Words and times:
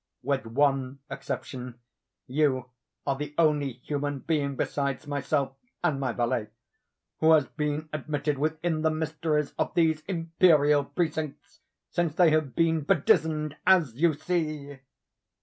With 0.23 0.47
one 0.47 0.97
exception, 1.11 1.79
you 2.25 2.71
are 3.05 3.15
the 3.15 3.35
only 3.37 3.73
human 3.73 4.17
being 4.17 4.55
besides 4.55 5.05
myself 5.05 5.51
and 5.83 5.99
my 5.99 6.11
valet, 6.11 6.47
who 7.19 7.33
has 7.33 7.45
been 7.45 7.87
admitted 7.93 8.39
within 8.39 8.81
the 8.81 8.89
mysteries 8.89 9.53
of 9.59 9.75
these 9.75 10.01
imperial 10.07 10.83
precincts, 10.85 11.59
since 11.91 12.15
they 12.15 12.31
have 12.31 12.55
been 12.55 12.81
bedizened 12.81 13.57
as 13.67 13.93
you 13.93 14.15
see!" 14.15 14.79